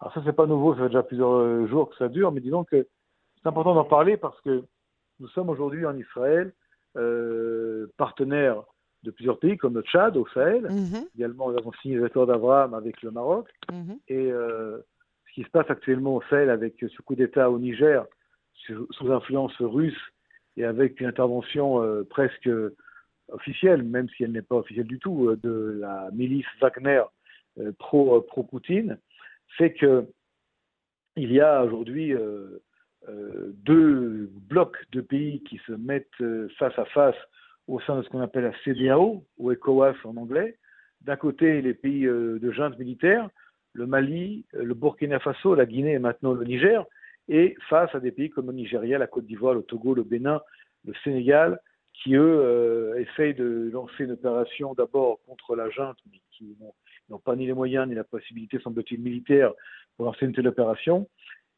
Alors 0.00 0.14
ça, 0.14 0.22
c'est 0.24 0.32
pas 0.32 0.46
nouveau, 0.46 0.74
ça 0.74 0.82
fait 0.82 0.88
déjà 0.88 1.02
plusieurs 1.02 1.32
euh, 1.32 1.66
jours 1.66 1.90
que 1.90 1.96
ça 1.96 2.08
dure, 2.08 2.32
mais 2.32 2.40
disons 2.40 2.64
que 2.64 2.86
c'est 3.42 3.48
important 3.48 3.74
d'en 3.74 3.84
parler 3.84 4.16
parce 4.16 4.40
que 4.42 4.64
nous 5.18 5.28
sommes 5.28 5.50
aujourd'hui 5.50 5.84
en 5.86 5.96
Israël 5.96 6.52
partenaires 7.96 8.64
de 9.04 9.12
plusieurs 9.12 9.38
pays 9.38 9.56
comme 9.56 9.74
le 9.74 9.82
Tchad 9.82 10.16
au 10.16 10.26
Sahel. 10.34 10.64
Mhm. 10.64 11.06
Également, 11.16 11.50
nous 11.52 11.56
avons 11.56 11.72
signé 11.80 11.96
l'accord 11.96 12.26
d'Abraham 12.26 12.74
avec 12.74 13.00
le 13.02 13.12
Maroc. 13.12 13.48
Mhm. 13.70 13.98
Et 14.08 14.30
ce 14.30 15.32
qui 15.34 15.44
se 15.44 15.48
passe 15.50 15.70
actuellement 15.70 16.16
au 16.16 16.22
Sahel 16.28 16.50
avec 16.50 16.74
ce 16.80 17.02
coup 17.02 17.14
d'État 17.14 17.48
au 17.48 17.60
Niger 17.60 18.04
sous, 18.66 18.88
sous, 18.90 19.12
influence 19.12 19.56
russe 19.60 20.00
et 20.56 20.64
avec 20.64 21.00
une 21.00 21.06
intervention 21.06 21.80
presque 22.10 22.50
officielle, 23.32 23.82
même 23.82 24.08
si 24.10 24.24
elle 24.24 24.32
n'est 24.32 24.42
pas 24.42 24.56
officielle 24.56 24.86
du 24.86 24.98
tout, 24.98 25.28
euh, 25.28 25.36
de 25.36 25.78
la 25.80 26.10
milice 26.12 26.46
Wagner 26.60 27.02
euh, 27.58 27.72
pro, 27.78 28.16
euh, 28.16 28.20
pro 28.20 28.42
Poutine, 28.42 28.98
fait 29.56 29.72
que 29.72 30.06
il 31.16 31.32
y 31.32 31.40
a 31.40 31.64
aujourd'hui 31.64 32.14
deux 33.64 34.30
blocs 34.48 34.76
de 34.92 35.00
pays 35.00 35.42
qui 35.42 35.60
se 35.66 35.72
mettent 35.72 36.06
face 36.56 36.78
à 36.78 36.84
face 36.84 37.16
au 37.66 37.80
sein 37.80 37.98
de 37.98 38.02
ce 38.02 38.08
qu'on 38.08 38.20
appelle 38.20 38.44
la 38.44 38.52
CDAO, 38.64 39.24
ou 39.36 39.50
ECOWAS 39.50 39.96
en 40.04 40.16
anglais. 40.16 40.56
D'un 41.00 41.16
côté, 41.16 41.60
les 41.62 41.74
pays 41.74 42.04
de 42.04 42.52
junte 42.52 42.78
militaire, 42.78 43.28
le 43.72 43.86
Mali, 43.86 44.46
le 44.52 44.72
Burkina 44.72 45.18
Faso, 45.18 45.56
la 45.56 45.66
Guinée 45.66 45.94
et 45.94 45.98
maintenant 45.98 46.32
le 46.32 46.44
Niger, 46.44 46.86
et 47.28 47.56
face 47.68 47.92
à 47.94 48.00
des 48.00 48.12
pays 48.12 48.30
comme 48.30 48.46
le 48.46 48.52
Nigeria, 48.52 48.96
la 48.96 49.08
Côte 49.08 49.26
d'Ivoire, 49.26 49.54
le 49.54 49.62
Togo, 49.62 49.94
le 49.94 50.04
Bénin, 50.04 50.40
le 50.86 50.94
Sénégal, 51.02 51.60
qui 52.02 52.14
eux 52.14 52.40
euh, 52.40 52.98
essayent 52.98 53.34
de 53.34 53.70
lancer 53.72 54.04
une 54.04 54.12
opération 54.12 54.74
d'abord 54.74 55.20
contre 55.26 55.54
la 55.54 55.68
junte, 55.68 55.98
mais 56.10 56.20
qui 56.32 56.56
n'ont 57.10 57.18
pas 57.18 57.36
ni 57.36 57.46
les 57.46 57.52
moyens 57.52 57.86
ni 57.86 57.94
la 57.94 58.04
possibilité, 58.04 58.58
semble-t-il, 58.58 59.00
militaire 59.00 59.52
pour 59.96 60.06
lancer 60.06 60.24
une 60.24 60.32
telle 60.32 60.48
opération. 60.48 61.08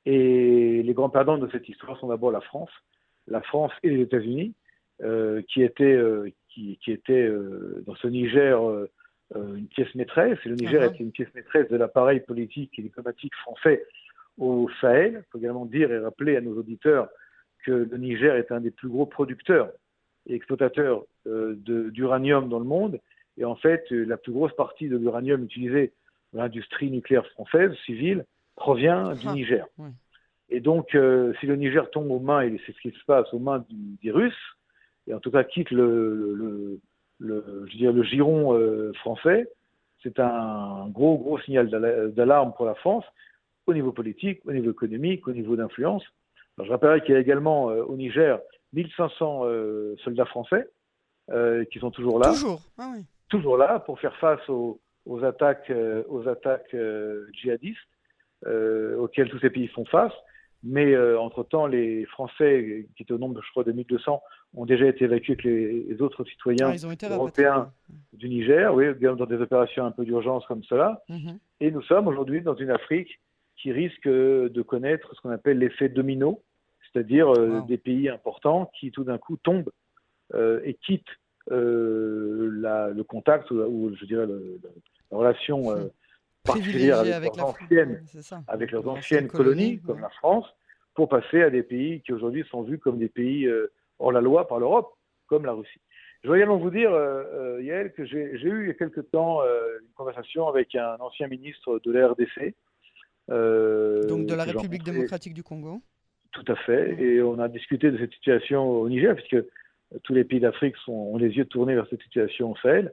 Et 0.04 0.82
les 0.82 0.94
grands 0.94 1.10
perdants 1.10 1.38
de 1.38 1.48
cette 1.52 1.68
histoire 1.68 1.96
sont 1.98 2.08
d'abord 2.08 2.32
la 2.32 2.40
France, 2.40 2.70
la 3.28 3.40
France 3.40 3.72
et 3.84 3.90
les 3.90 4.02
États-Unis, 4.02 4.54
euh, 5.02 5.42
qui 5.48 5.62
étaient, 5.62 5.84
euh, 5.94 6.28
qui, 6.48 6.76
qui 6.82 6.90
étaient 6.90 7.30
dans 7.86 7.94
ce 7.94 8.08
Niger 8.08 8.60
une 9.34 9.68
pièce 9.68 9.94
maîtresse. 9.94 10.38
Et 10.44 10.48
le 10.48 10.56
Niger 10.56 10.82
était 10.82 11.04
une 11.04 11.12
pièce 11.12 11.32
maîtresse 11.34 11.68
de 11.68 11.76
l'appareil 11.76 12.20
politique 12.20 12.76
et 12.78 12.82
diplomatique 12.82 13.34
français 13.36 13.86
au 14.38 14.68
Sahel. 14.80 15.22
Il 15.24 15.30
faut 15.30 15.38
également 15.38 15.66
dire 15.66 15.92
et 15.92 15.98
rappeler 16.00 16.36
à 16.36 16.40
nos 16.40 16.58
auditeurs 16.58 17.08
que 17.64 17.70
le 17.70 17.96
Niger 17.96 18.34
est 18.34 18.50
un 18.50 18.60
des 18.60 18.72
plus 18.72 18.88
gros 18.88 19.06
producteurs 19.06 19.70
et 20.26 20.34
exploitateur 20.34 21.04
euh, 21.26 21.54
d'uranium 21.90 22.48
dans 22.48 22.58
le 22.58 22.64
monde. 22.64 23.00
Et 23.38 23.44
en 23.44 23.56
fait, 23.56 23.84
euh, 23.92 24.04
la 24.04 24.16
plus 24.16 24.32
grosse 24.32 24.54
partie 24.54 24.88
de 24.88 24.96
l'uranium 24.96 25.44
utilisé 25.44 25.92
dans 26.32 26.42
l'industrie 26.42 26.90
nucléaire 26.90 27.26
française, 27.28 27.72
civile, 27.84 28.24
provient 28.56 29.14
du 29.14 29.26
ah, 29.28 29.34
Niger. 29.34 29.66
Et 30.50 30.60
donc, 30.60 30.88
si 30.90 31.46
le 31.46 31.56
Niger 31.56 31.90
tombe 31.90 32.10
aux 32.10 32.20
mains, 32.20 32.42
et 32.42 32.60
c'est 32.66 32.72
ce 32.72 32.80
qui 32.80 32.90
se 32.90 33.04
passe 33.06 33.32
aux 33.32 33.38
mains 33.38 33.64
des 34.02 34.10
Russes, 34.10 34.34
et 35.06 35.14
en 35.14 35.18
tout 35.18 35.30
cas 35.30 35.44
quitte 35.44 35.70
le, 35.70 36.78
le, 37.18 37.66
je 37.68 37.86
le 37.86 38.02
giron 38.02 38.92
français, 38.96 39.48
c'est 40.02 40.20
un 40.20 40.88
gros, 40.90 41.16
gros 41.16 41.38
signal 41.40 41.70
d'alarme 42.14 42.52
pour 42.54 42.66
la 42.66 42.74
France 42.74 43.04
au 43.66 43.72
niveau 43.72 43.92
politique, 43.92 44.40
au 44.44 44.52
niveau 44.52 44.72
économique, 44.72 45.26
au 45.26 45.32
niveau 45.32 45.56
d'influence. 45.56 46.04
Je 46.62 46.70
rappellerai 46.70 47.00
qu'il 47.00 47.14
y 47.14 47.16
a 47.16 47.20
également 47.20 47.64
au 47.66 47.96
Niger 47.96 48.38
1500 48.72 49.44
soldats 50.04 50.26
français 50.26 50.68
qui 51.70 51.78
sont 51.78 51.90
toujours 51.90 52.18
là. 52.18 52.30
Toujours, 52.32 52.60
ah 52.78 52.90
oui 52.94 53.04
toujours 53.32 53.56
là 53.56 53.80
pour 53.80 53.98
faire 53.98 54.14
face 54.16 54.46
aux, 54.48 54.78
attaques, 55.24 55.72
aux 56.08 56.28
attaques 56.28 56.74
euh, 56.74 57.24
euh, 57.24 57.28
djihadistes 57.32 57.78
euh, 58.46 58.96
auxquelles 58.98 59.30
tous 59.30 59.38
ces 59.40 59.50
pays 59.50 59.68
font 59.68 59.86
face. 59.86 60.12
Mais 60.64 60.96
entre-temps, 61.16 61.66
les 61.66 62.04
Français, 62.04 62.86
qui 62.94 63.02
étaient 63.02 63.12
au 63.12 63.18
nombre, 63.18 63.40
je 63.44 63.50
crois, 63.50 63.64
de 63.64 63.72
1200, 63.72 64.22
ont 64.54 64.64
déjà 64.64 64.86
été 64.86 65.06
évacués 65.06 65.32
avec 65.32 65.42
les, 65.42 66.00
autres 66.00 66.22
citoyens 66.22 66.70
ah, 66.70 67.08
européens 67.10 67.72
du 68.12 68.28
Niger, 68.28 68.72
oui, 68.72 68.84
dans 69.00 69.26
des 69.26 69.40
opérations 69.40 69.84
un 69.84 69.90
peu 69.90 70.04
d'urgence 70.04 70.46
comme 70.46 70.62
cela. 70.62 71.02
Mhm. 71.08 71.40
Et 71.58 71.72
nous 71.72 71.82
sommes 71.82 72.06
aujourd'hui 72.06 72.42
dans 72.42 72.54
une 72.54 72.70
Afrique 72.70 73.18
qui 73.56 73.72
risque 73.72 74.06
de 74.06 74.62
connaître 74.62 75.12
ce 75.16 75.20
qu'on 75.20 75.30
appelle 75.30 75.58
l'effet 75.58 75.88
domino, 75.88 76.40
c'est-à-dire 76.92 77.32
des 77.66 77.78
pays 77.78 78.08
importants 78.08 78.70
qui 78.78 78.90
tout 78.90 79.04
d'un 79.04 79.18
coup 79.18 79.36
tombent 79.36 79.70
et 80.34 80.76
quittent 80.84 81.08
euh, 81.50 82.50
la, 82.60 82.88
le 82.90 83.02
contact 83.02 83.50
ou, 83.50 83.92
je 83.96 84.04
dirais 84.04 84.26
la 84.26 85.16
relation 85.16 85.72
euh, 85.72 85.88
particulière 86.44 87.00
avec, 87.00 87.14
avec, 87.14 87.36
leurs 87.36 87.48
anciennes, 87.48 88.04
avec 88.46 88.70
leurs 88.70 88.88
anciennes 88.88 89.28
colonies, 89.28 89.80
comme 89.80 90.00
la 90.00 90.10
France, 90.10 90.46
pour 90.94 91.08
passer 91.08 91.42
à 91.42 91.50
des 91.50 91.62
pays 91.62 92.00
qui 92.02 92.12
aujourd'hui 92.12 92.44
sont 92.50 92.62
vus 92.62 92.78
comme 92.78 92.98
des 92.98 93.08
pays 93.08 93.46
euh, 93.46 93.72
hors 93.98 94.12
la 94.12 94.20
loi 94.20 94.46
par 94.46 94.60
l'Europe, 94.60 94.92
comme 95.26 95.44
la 95.44 95.52
Russie. 95.52 95.80
Je 96.22 96.28
voudrais 96.28 96.38
également 96.38 96.58
vous 96.58 96.70
dire, 96.70 96.92
euh, 96.92 97.60
Yael, 97.60 97.92
que 97.92 98.04
j'ai 98.04 98.20
eu 98.20 98.62
il 98.62 98.68
y 98.68 98.70
a 98.70 98.74
quelque 98.74 99.00
temps 99.00 99.40
une 99.42 99.92
conversation 99.96 100.46
avec 100.46 100.76
un 100.76 100.96
ancien 101.00 101.26
ministre 101.26 101.80
de 101.84 101.90
la 101.90 102.08
RDC. 102.08 102.54
Donc 104.08 104.26
de 104.26 104.34
la 104.34 104.44
République 104.44 104.84
démocratique 104.84 105.34
du 105.34 105.42
Congo. 105.42 105.82
Tout 106.32 106.44
à 106.48 106.56
fait. 106.56 107.00
Et 107.00 107.22
on 107.22 107.38
a 107.38 107.48
discuté 107.48 107.90
de 107.90 107.98
cette 107.98 108.12
situation 108.12 108.68
au 108.68 108.88
Niger, 108.88 109.14
puisque 109.14 109.44
tous 110.02 110.14
les 110.14 110.24
pays 110.24 110.40
d'Afrique 110.40 110.76
ont 110.88 111.16
les 111.18 111.28
yeux 111.28 111.44
tournés 111.44 111.74
vers 111.74 111.86
cette 111.88 112.02
situation 112.02 112.52
au 112.52 112.56
Sahel. 112.56 112.92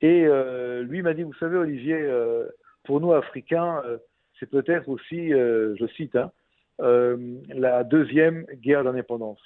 Et 0.00 0.26
euh, 0.26 0.82
lui 0.82 1.02
m'a 1.02 1.14
dit, 1.14 1.22
vous 1.22 1.34
savez, 1.34 1.56
Olivier, 1.56 1.96
euh, 1.98 2.46
pour 2.84 3.00
nous, 3.00 3.12
Africains, 3.12 3.82
euh, 3.86 3.98
c'est 4.38 4.50
peut-être 4.50 4.88
aussi, 4.88 5.30
je 5.30 5.86
cite, 5.96 6.16
hein, 6.16 6.30
la 6.78 7.84
deuxième 7.84 8.44
guerre 8.56 8.84
d'indépendance. 8.84 9.40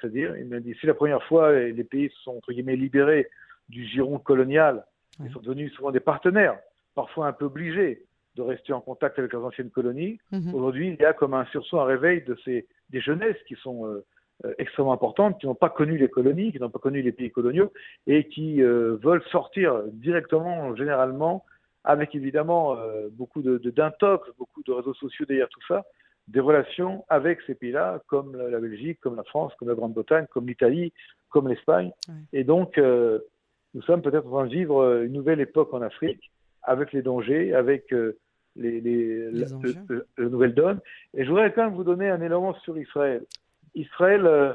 C'est-à-dire, 0.00 0.36
il 0.38 0.46
m'a 0.46 0.60
dit, 0.60 0.74
si 0.80 0.86
la 0.86 0.94
première 0.94 1.22
fois, 1.24 1.52
les 1.52 1.84
pays 1.84 2.08
se 2.10 2.22
sont, 2.22 2.36
entre 2.36 2.52
guillemets, 2.52 2.76
libérés 2.76 3.28
du 3.68 3.84
giron 3.84 4.18
colonial, 4.18 4.84
ils 5.22 5.30
sont 5.32 5.40
devenus 5.40 5.72
souvent 5.72 5.90
des 5.90 6.00
partenaires, 6.00 6.58
parfois 6.94 7.26
un 7.26 7.32
peu 7.32 7.46
obligés 7.46 8.06
de 8.36 8.42
rester 8.42 8.72
en 8.72 8.80
contact 8.80 9.18
avec 9.18 9.32
leurs 9.32 9.44
anciennes 9.44 9.70
colonies. 9.70 10.18
Mhm. 10.32 10.54
Aujourd'hui, 10.54 10.88
il 10.88 11.02
y 11.02 11.04
a 11.04 11.12
comme 11.12 11.34
un 11.34 11.44
sursaut, 11.46 11.80
un 11.80 11.84
réveil 11.84 12.22
de 12.22 12.36
ces, 12.44 12.66
des 12.90 13.00
jeunesses 13.00 13.42
qui 13.46 13.56
sont 13.56 14.02
euh, 14.44 14.54
extrêmement 14.58 14.92
importantes 14.92 15.38
qui 15.38 15.46
n'ont 15.46 15.54
pas 15.54 15.68
connu 15.68 15.98
les 15.98 16.08
colonies, 16.08 16.52
qui 16.52 16.58
n'ont 16.58 16.70
pas 16.70 16.78
connu 16.78 17.02
les 17.02 17.12
pays 17.12 17.30
coloniaux 17.30 17.72
et 18.06 18.28
qui 18.28 18.62
euh, 18.62 18.96
veulent 19.02 19.24
sortir 19.30 19.82
directement, 19.92 20.74
généralement, 20.76 21.44
avec 21.84 22.14
évidemment 22.14 22.76
euh, 22.76 23.08
beaucoup 23.12 23.42
de, 23.42 23.58
d'intox, 23.58 24.28
beaucoup 24.38 24.62
de 24.62 24.72
réseaux 24.72 24.94
sociaux 24.94 25.26
derrière 25.26 25.48
tout 25.48 25.60
ça, 25.68 25.84
des 26.28 26.40
relations 26.40 27.04
avec 27.08 27.40
ces 27.46 27.54
pays-là, 27.54 28.00
comme 28.06 28.36
la, 28.36 28.60
Belgique, 28.60 28.98
comme 29.00 29.16
la 29.16 29.24
France, 29.24 29.52
comme 29.58 29.68
la 29.68 29.74
Grande-Bretagne, 29.74 30.26
comme 30.30 30.46
l'Italie, 30.46 30.92
comme 31.28 31.48
l'Espagne. 31.48 31.90
Et 32.32 32.44
donc, 32.44 32.78
nous 32.78 33.82
sommes 33.82 34.02
peut-être 34.02 34.26
en 34.26 34.30
train 34.30 34.46
de 34.46 34.52
vivre 34.52 35.02
une 35.02 35.12
nouvelle 35.12 35.40
époque 35.40 35.74
en 35.74 35.82
Afrique, 35.82 36.30
avec 36.62 36.92
les 36.92 37.02
dangers, 37.02 37.54
avec 37.54 37.92
les, 38.56 38.80
les, 38.80 39.30
la, 39.30 39.46
nouvelle 40.18 40.54
donne. 40.54 40.80
Et 41.14 41.24
je 41.24 41.30
voudrais 41.30 41.52
quand 41.52 41.64
même 41.64 41.74
vous 41.74 41.84
donner 41.84 42.08
un 42.10 42.20
élément 42.20 42.54
sur 42.60 42.76
Israël. 42.78 43.24
Israël 43.74 44.26
euh, 44.26 44.54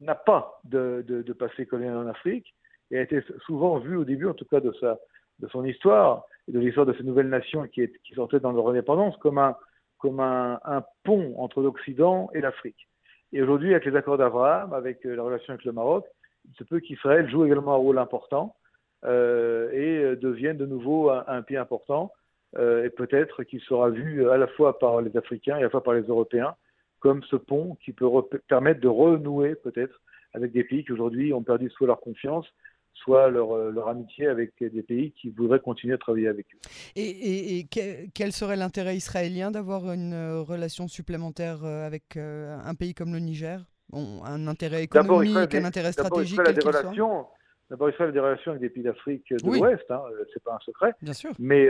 n'a 0.00 0.14
pas 0.14 0.60
de, 0.64 1.22
passé 1.38 1.66
colonial 1.66 1.96
en 1.96 2.06
Afrique 2.06 2.54
et 2.90 2.98
a 2.98 3.02
été 3.02 3.22
souvent 3.46 3.78
vu 3.78 3.96
au 3.96 4.04
début, 4.04 4.26
en 4.26 4.34
tout 4.34 4.46
cas 4.46 4.60
de, 4.60 4.72
sa, 4.80 4.98
de 5.38 5.48
son 5.48 5.64
histoire 5.64 6.24
et 6.48 6.52
de 6.52 6.58
l'histoire 6.58 6.86
de 6.86 6.94
ces 6.94 7.04
nouvelles 7.04 7.28
nations 7.28 7.66
qui, 7.68 7.82
est, 7.82 7.92
qui 8.02 8.14
sortaient 8.14 8.40
dans 8.40 8.52
leur 8.52 8.68
indépendance, 8.68 9.16
comme 9.18 9.38
un, 9.38 9.56
comme 9.98 10.20
un, 10.20 10.84
pont 11.04 11.34
entre 11.38 11.62
l'Occident 11.62 12.30
et 12.34 12.40
l'Afrique. 12.40 12.88
Et 13.32 13.42
aujourd'hui, 13.42 13.72
avec 13.72 13.84
les 13.84 13.94
accords 13.94 14.18
d'Abraham, 14.18 14.72
avec 14.72 15.06
euh, 15.06 15.14
la 15.14 15.22
relation 15.22 15.52
avec 15.52 15.64
le 15.64 15.72
Maroc, 15.72 16.06
il 16.48 16.54
se 16.56 16.64
peut 16.64 16.80
qu'Israël 16.80 17.30
joue 17.30 17.44
également 17.44 17.74
un 17.74 17.76
rôle 17.76 17.98
important 17.98 18.56
euh, 18.56 18.59
et 19.04 20.16
devienne 20.20 20.56
de 20.56 20.66
nouveau 20.66 21.10
un, 21.10 21.24
un 21.26 21.42
pays 21.42 21.56
important. 21.56 22.12
et 22.56 22.90
peut-être 22.90 23.44
qu'il 23.44 23.60
sera 23.60 23.88
vu 23.90 24.28
à 24.28 24.36
la 24.36 24.46
fois 24.48 24.78
par 24.78 25.00
les 25.00 25.16
Africains 25.16 25.56
et 25.56 25.60
à 25.60 25.64
la 25.64 25.70
fois 25.70 25.82
par 25.82 25.94
les 25.94 26.02
Européens 26.02 26.54
comme 27.00 27.22
ce 27.24 27.36
pont 27.36 27.76
qui 27.84 27.92
peut 27.92 28.06
permettre 28.48 28.80
de 28.80 28.88
renouer 28.88 29.54
peut-être 29.56 30.00
avec 30.34 30.52
des 30.52 30.62
pays 30.64 30.84
qui 30.84 30.92
aujourd'hui 30.92 31.32
ont 31.32 31.42
perdu 31.42 31.68
soit 31.70 31.88
leur 31.88 32.00
confiance, 32.00 32.46
soit 32.94 33.30
leur, 33.30 33.52
euh, 33.52 33.70
leur, 33.72 33.88
amitié 33.88 34.26
avec 34.28 34.52
des 34.60 34.82
pays 34.82 35.12
qui 35.12 35.30
voudraient 35.30 35.60
continuer 35.60 35.94
à 35.94 35.98
travailler 35.98 36.28
avec 36.28 36.46
eux. 36.54 36.58
Et, 36.94 37.66
quel 38.14 38.32
serait 38.32 38.56
l'intérêt 38.56 38.96
israélien 38.96 39.50
d'avoir 39.50 39.90
une 39.90 40.12
euh, 40.12 40.42
relation 40.42 40.86
supplémentaire 40.86 41.64
euh, 41.64 41.86
avec 41.86 42.16
un 42.16 42.74
pays 42.74 42.94
comme 42.94 43.12
le 43.12 43.18
Niger? 43.18 43.64
Un 43.92 44.46
intérêt 44.46 44.84
économique, 44.84 45.52
un 45.52 45.64
intérêt 45.64 45.90
stratégique 45.90 46.38
D'abord, 46.38 47.36
Israël 47.70 48.10
a 48.10 48.12
des 48.12 48.20
relations 48.20 48.50
avec 48.52 48.62
des 48.62 48.70
pays 48.70 48.82
d'Afrique 48.82 49.32
de 49.32 49.58
l'Ouest, 49.58 49.90
hein, 49.90 50.02
c'est 50.32 50.42
pas 50.42 50.54
un 50.54 50.58
secret. 50.60 50.92
Bien 51.02 51.12
sûr. 51.12 51.32
Mais 51.38 51.68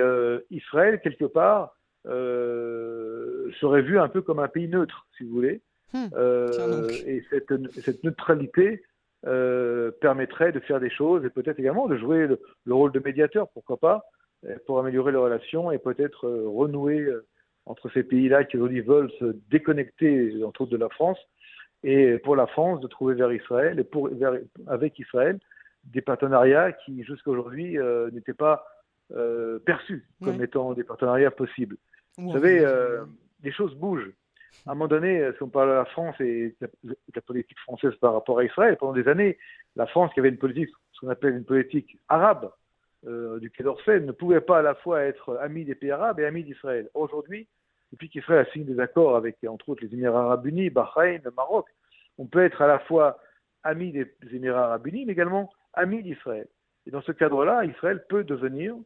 Israël, 0.50 1.00
quelque 1.00 1.26
part, 1.26 1.76
euh, 2.06 3.50
serait 3.60 3.82
vu 3.82 3.98
un 3.98 4.08
peu 4.08 4.22
comme 4.22 4.38
un 4.38 4.48
pays 4.48 4.68
neutre, 4.68 5.06
si 5.16 5.24
vous 5.24 5.34
voulez. 5.34 5.60
Hmm. 5.92 6.06
Euh, 6.14 6.88
et 7.06 7.22
cette, 7.30 7.52
cette 7.80 8.04
neutralité 8.04 8.82
euh, 9.26 9.90
permettrait 10.00 10.52
de 10.52 10.60
faire 10.60 10.80
des 10.80 10.88
choses 10.88 11.24
et 11.24 11.30
peut-être 11.30 11.58
également 11.58 11.88
de 11.88 11.96
jouer 11.98 12.26
le, 12.64 12.74
rôle 12.74 12.92
de 12.92 13.00
médiateur, 13.00 13.48
pourquoi 13.50 13.76
pas, 13.76 14.04
pour 14.66 14.78
améliorer 14.78 15.12
les 15.12 15.18
relations 15.18 15.70
et 15.70 15.78
peut-être 15.78 16.26
renouer 16.28 17.06
entre 17.66 17.90
ces 17.90 18.02
pays-là 18.02 18.44
qui 18.44 18.56
aujourd'hui 18.56 18.80
veulent 18.80 19.10
se 19.18 19.36
déconnecter, 19.50 20.42
entre 20.42 20.62
autres, 20.62 20.72
de 20.72 20.78
la 20.78 20.88
France, 20.88 21.18
et 21.82 22.16
pour 22.18 22.34
la 22.34 22.46
France 22.46 22.80
de 22.80 22.86
trouver 22.86 23.14
vers 23.14 23.32
Israël 23.32 23.78
et 23.78 23.84
pour, 23.84 24.08
avec 24.66 24.98
Israël 24.98 25.38
des 25.84 26.02
partenariats 26.02 26.72
qui 26.72 27.02
jusqu'à 27.04 27.30
aujourd'hui 27.30 27.78
n'étaient 28.12 28.34
pas 28.34 28.64
perçus 29.64 30.06
comme 30.22 30.42
étant 30.42 30.72
des 30.74 30.84
partenariats 30.84 31.30
possibles. 31.30 31.76
Vous 32.18 32.32
savez, 32.32 32.60
euh, 32.60 33.04
les 33.42 33.52
choses 33.52 33.74
bougent. 33.74 34.12
À 34.66 34.72
un 34.72 34.74
moment 34.74 34.88
donné, 34.88 35.30
si 35.36 35.42
on 35.42 35.48
parle 35.48 35.70
de 35.70 35.74
la 35.74 35.84
France 35.86 36.20
et 36.20 36.54
de 36.60 36.96
la 37.14 37.22
politique 37.22 37.58
française 37.60 37.94
par 38.00 38.12
rapport 38.12 38.38
à 38.40 38.44
Israël, 38.44 38.76
pendant 38.76 38.92
des 38.92 39.08
années, 39.08 39.38
la 39.76 39.86
France, 39.86 40.12
qui 40.12 40.20
avait 40.20 40.28
une 40.28 40.38
politique, 40.38 40.70
ce 40.92 41.00
qu'on 41.00 41.08
appelle 41.08 41.34
une 41.36 41.44
politique 41.44 41.96
arabe 42.08 42.50
euh, 43.06 43.38
du 43.38 43.50
Quai 43.50 43.62
d'Orsay, 43.62 44.00
ne 44.00 44.12
pouvait 44.12 44.40
pas 44.40 44.58
à 44.58 44.62
la 44.62 44.74
fois 44.74 45.02
être 45.02 45.38
ami 45.38 45.64
des 45.64 45.74
pays 45.74 45.92
arabes 45.92 46.20
et 46.20 46.26
ami 46.26 46.44
d'Israël. 46.44 46.90
Aujourd'hui, 46.94 47.46
depuis 47.92 48.10
qu'Israël 48.10 48.46
a 48.46 48.52
signé 48.52 48.64
des 48.64 48.80
accords 48.80 49.16
avec, 49.16 49.36
entre 49.46 49.68
autres, 49.70 49.84
les 49.84 49.94
Émirats 49.94 50.24
arabes 50.24 50.46
unis, 50.46 50.68
Bahreïn, 50.68 51.20
le 51.24 51.30
Maroc, 51.30 51.66
on 52.18 52.26
peut 52.26 52.44
être 52.44 52.60
à 52.60 52.66
la 52.66 52.80
fois 52.80 53.18
ami 53.62 53.92
des 53.92 54.12
Émirats 54.32 54.66
arabes 54.66 54.86
unis, 54.88 55.06
mais 55.06 55.12
également 55.12 55.50
ami 55.74 56.02
d'Israël. 56.02 56.48
Et 56.86 56.90
dans 56.90 57.02
ce 57.02 57.12
cadre-là, 57.12 57.64
Israël 57.64 58.04
peut 58.08 58.24
devenir 58.24 58.76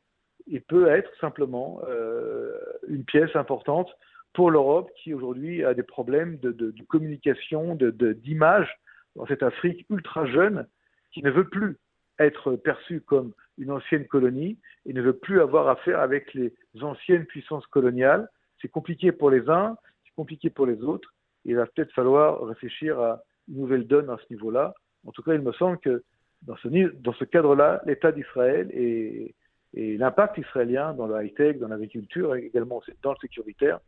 il 0.46 0.62
peut 0.62 0.88
être 0.88 1.10
simplement 1.20 1.80
euh, 1.88 2.52
une 2.88 3.04
pièce 3.04 3.34
importante 3.34 3.90
pour 4.32 4.50
l'Europe 4.50 4.90
qui 5.02 5.14
aujourd'hui 5.14 5.64
a 5.64 5.74
des 5.74 5.82
problèmes 5.82 6.38
de, 6.38 6.74
communication, 6.88 7.76
d'image 7.76 8.68
dans 9.16 9.26
cette 9.26 9.42
Afrique 9.42 9.86
ultra 9.90 10.26
jeune 10.26 10.66
qui 11.12 11.22
ne 11.22 11.30
veut 11.30 11.48
plus 11.48 11.78
être 12.18 12.56
perçue 12.56 13.00
comme 13.00 13.32
une 13.58 13.70
ancienne 13.70 14.06
colonie 14.06 14.58
et 14.86 14.92
ne 14.92 15.00
veut 15.00 15.16
plus 15.16 15.40
avoir 15.40 15.68
affaire 15.68 16.00
avec 16.00 16.34
les 16.34 16.52
anciennes 16.80 17.26
puissances 17.26 17.66
coloniales. 17.68 18.28
C'est 18.60 18.68
compliqué 18.68 19.12
pour 19.12 19.30
les 19.30 19.48
uns, 19.48 19.76
c'est 20.04 20.14
compliqué 20.16 20.50
pour 20.50 20.66
les 20.66 20.82
autres. 20.82 21.14
Il 21.44 21.56
va 21.56 21.66
peut-être 21.66 21.92
falloir 21.92 22.42
réfléchir 22.42 22.98
à 22.98 23.22
une 23.48 23.60
nouvelle 23.60 23.86
donne 23.86 24.10
à 24.10 24.16
ce 24.16 24.32
niveau-là. 24.32 24.74
En 25.06 25.12
tout 25.12 25.22
cas, 25.22 25.34
il 25.34 25.42
me 25.42 25.52
semble 25.52 25.78
que 25.78 26.02
dans 26.44 26.56
ce, 26.56 26.68
dans 26.68 27.14
ce 27.14 27.24
cadre-là, 27.24 27.82
l'État 27.86 28.12
d'Israël 28.12 28.70
et 28.72 29.34
l'impact 29.74 30.38
israélien 30.38 30.94
dans 30.94 31.06
le 31.06 31.22
high-tech, 31.22 31.58
dans 31.58 31.68
l'agriculture 31.68 32.34
et 32.36 32.46
également 32.46 32.82
dans 33.02 33.12
le 33.12 33.18
sécuritaire 33.20 33.80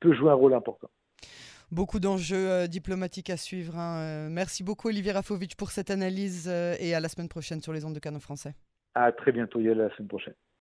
peut 0.00 0.14
jouer 0.14 0.30
un 0.30 0.34
rôle 0.34 0.54
important. 0.54 0.90
Beaucoup 1.70 2.00
d'enjeux 2.00 2.50
euh, 2.50 2.66
diplomatiques 2.66 3.30
à 3.30 3.38
suivre. 3.38 3.78
Hein. 3.78 3.96
Euh, 3.96 4.28
merci 4.30 4.62
beaucoup 4.62 4.88
Olivier 4.88 5.12
Rafovitch 5.12 5.54
pour 5.54 5.70
cette 5.70 5.90
analyse 5.90 6.46
euh, 6.50 6.74
et 6.78 6.94
à 6.94 7.00
la 7.00 7.08
semaine 7.08 7.28
prochaine 7.28 7.62
sur 7.62 7.72
les 7.72 7.86
ondes 7.86 7.94
de 7.94 7.98
Canon 7.98 8.20
français. 8.20 8.54
À 8.94 9.10
très 9.10 9.32
bientôt, 9.32 9.58
Yael, 9.58 9.80
à 9.80 9.88
la 9.88 9.96
semaine 9.96 10.08
prochaine. 10.08 10.34